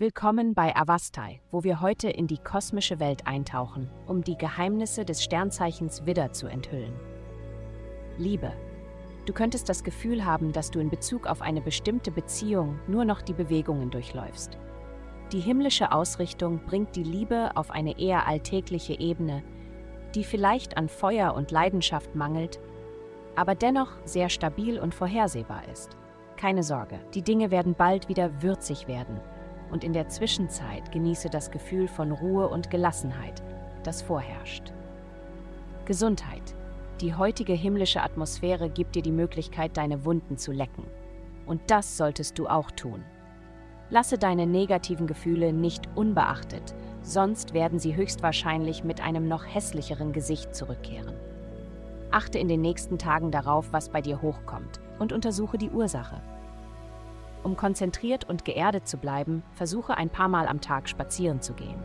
[0.00, 5.22] Willkommen bei Avastai, wo wir heute in die kosmische Welt eintauchen, um die Geheimnisse des
[5.22, 6.94] Sternzeichens Widder zu enthüllen.
[8.16, 8.50] Liebe.
[9.26, 13.20] Du könntest das Gefühl haben, dass du in Bezug auf eine bestimmte Beziehung nur noch
[13.20, 14.56] die Bewegungen durchläufst.
[15.32, 19.42] Die himmlische Ausrichtung bringt die Liebe auf eine eher alltägliche Ebene,
[20.14, 22.58] die vielleicht an Feuer und Leidenschaft mangelt,
[23.36, 25.96] aber dennoch sehr stabil und vorhersehbar ist.
[26.40, 29.20] Keine Sorge, die Dinge werden bald wieder würzig werden
[29.70, 33.42] und in der Zwischenzeit genieße das Gefühl von Ruhe und Gelassenheit,
[33.82, 34.72] das vorherrscht.
[35.84, 36.54] Gesundheit.
[37.02, 40.86] Die heutige himmlische Atmosphäre gibt dir die Möglichkeit, deine Wunden zu lecken.
[41.44, 43.04] Und das solltest du auch tun.
[43.90, 50.54] Lasse deine negativen Gefühle nicht unbeachtet, sonst werden sie höchstwahrscheinlich mit einem noch hässlicheren Gesicht
[50.54, 51.29] zurückkehren.
[52.12, 56.20] Achte in den nächsten Tagen darauf, was bei dir hochkommt und untersuche die Ursache.
[57.42, 61.80] Um konzentriert und geerdet zu bleiben, versuche ein paar Mal am Tag spazieren zu gehen.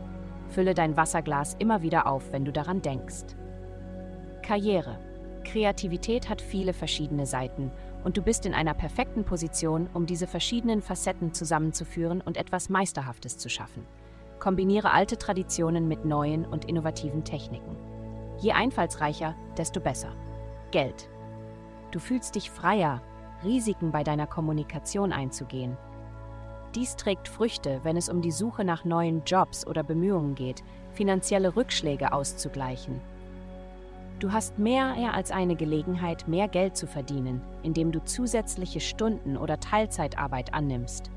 [0.48, 3.24] Fülle dein Wasserglas immer wieder auf, wenn du daran denkst.
[4.42, 4.98] Karriere.
[5.44, 7.70] Kreativität hat viele verschiedene Seiten
[8.04, 13.38] und du bist in einer perfekten Position, um diese verschiedenen Facetten zusammenzuführen und etwas Meisterhaftes
[13.38, 13.86] zu schaffen.
[14.38, 17.76] Kombiniere alte Traditionen mit neuen und innovativen Techniken.
[18.38, 20.12] Je einfallsreicher, desto besser.
[20.70, 21.08] Geld.
[21.90, 23.00] Du fühlst dich freier,
[23.44, 25.76] Risiken bei deiner Kommunikation einzugehen.
[26.74, 31.56] Dies trägt Früchte, wenn es um die Suche nach neuen Jobs oder Bemühungen geht, finanzielle
[31.56, 33.00] Rückschläge auszugleichen.
[34.18, 39.60] Du hast mehr als eine Gelegenheit, mehr Geld zu verdienen, indem du zusätzliche Stunden oder
[39.60, 41.10] Teilzeitarbeit annimmst.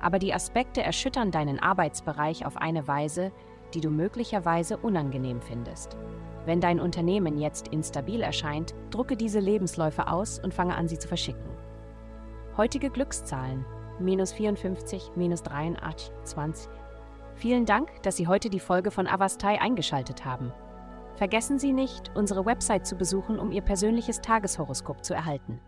[0.00, 3.32] Aber die Aspekte erschüttern deinen Arbeitsbereich auf eine Weise,
[3.74, 5.96] die du möglicherweise unangenehm findest.
[6.44, 11.08] Wenn dein Unternehmen jetzt instabil erscheint, drucke diese Lebensläufe aus und fange an, sie zu
[11.08, 11.50] verschicken.
[12.56, 13.64] Heutige Glückszahlen:
[13.98, 16.70] minus 54, minus 83, 20.
[17.34, 20.52] Vielen Dank, dass Sie heute die Folge von Avastai eingeschaltet haben.
[21.16, 25.60] Vergessen Sie nicht, unsere Website zu besuchen, um Ihr persönliches Tageshoroskop zu erhalten.